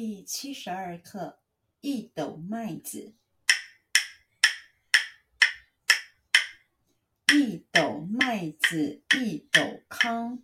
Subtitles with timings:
[0.00, 1.40] 第七十二课：
[1.80, 3.16] 一斗麦子，
[7.34, 10.38] 一斗麦子一斗糠，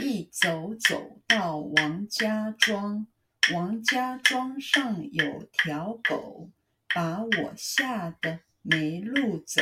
[0.00, 3.08] 一走走到王家庄，
[3.52, 6.52] 王家庄上有条狗，
[6.94, 9.60] 把我吓得没路走。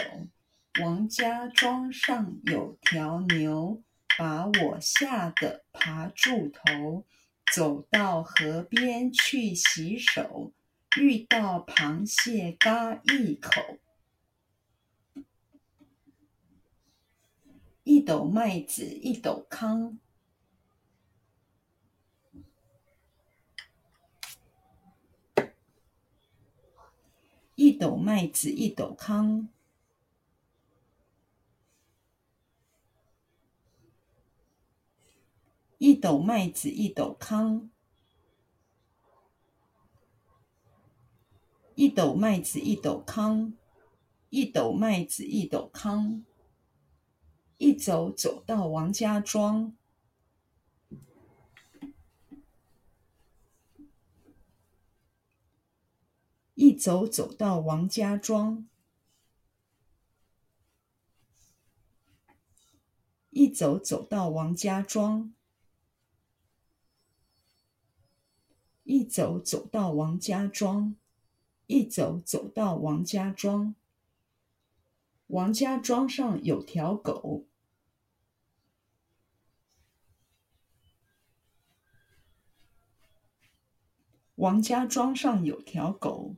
[0.82, 3.82] 王家庄上有条牛，
[4.18, 7.06] 把我吓得爬住头。
[7.52, 10.52] 走到河边去洗手，
[10.98, 13.78] 遇到螃蟹嘎一口。
[17.82, 19.98] 一斗麦子一斗糠，
[27.56, 29.48] 一斗麦子一斗糠。
[35.80, 37.70] 一斗麦子一斗糠，
[41.74, 43.54] 一斗麦子一斗糠，
[44.28, 46.22] 一斗麦子一斗糠。
[47.56, 49.74] 一走走到王家庄，
[56.54, 58.68] 一走走到王家庄，
[63.30, 65.34] 一走走到王家庄。
[68.90, 70.96] 一走走到王家庄，
[71.68, 73.76] 一走走到王家庄。
[75.28, 77.46] 王家庄上有条狗，
[84.34, 86.34] 王家庄上有条狗，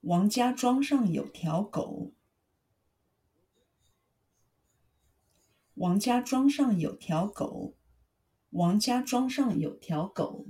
[0.00, 2.12] 王家庄上有条狗。
[5.78, 7.76] 王家庄上有条狗，
[8.50, 10.46] 王家庄上有条狗，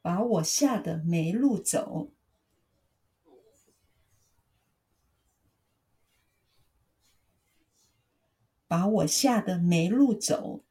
[0.00, 2.10] 把我吓得没路走，
[8.66, 10.64] 把我吓得没路走，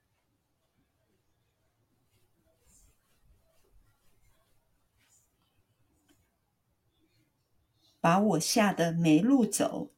[8.02, 9.92] 把我吓得没路走。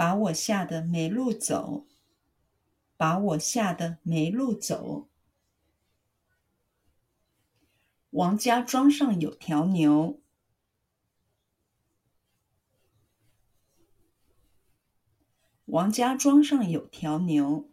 [0.00, 1.86] 把我吓得没路走，
[2.96, 5.10] 把我吓得没路走。
[8.08, 10.22] 王家庄上有条牛，
[15.66, 17.68] 王家庄上有条牛，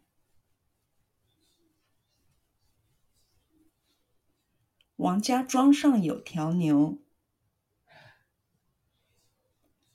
[4.97, 6.97] 王家庄上有条牛，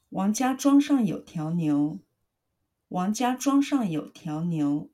[0.08, 1.98] 王家庄上有条牛。
[2.92, 4.90] 王家庄上有条牛，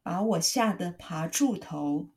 [0.00, 2.10] 把我吓得爬柱头，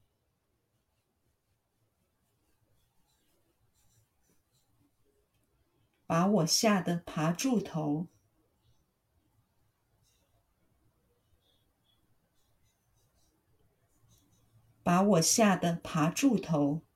[6.05, 8.07] 把我吓得爬柱头，
[14.83, 16.86] 把我吓得爬柱头。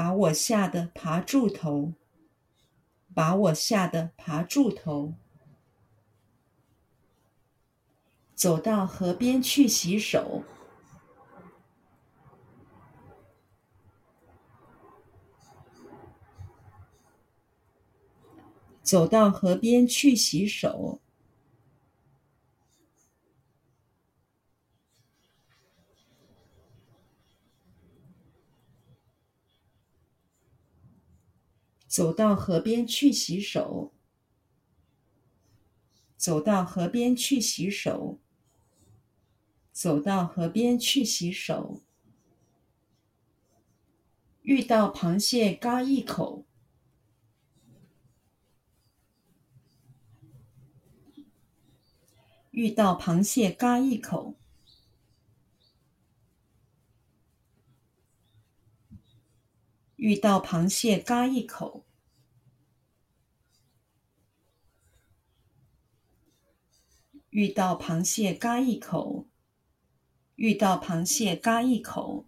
[0.00, 1.92] 把我吓得爬柱头，
[3.14, 5.12] 把我吓得爬柱头。
[8.34, 10.42] 走到河边去洗手，
[18.82, 21.02] 走到河边去洗手。
[31.90, 33.92] 走到河边去洗手，
[36.16, 38.20] 走到河边去洗手，
[39.72, 41.82] 走到河边去洗手。
[44.42, 46.46] 遇到螃蟹嘎一口，
[52.52, 54.36] 遇到螃蟹嘎一口。
[59.96, 61.84] 遇到螃蟹嘎一口，
[67.30, 69.26] 遇到螃蟹嘎一口，
[70.36, 72.26] 遇到螃蟹嘎一口。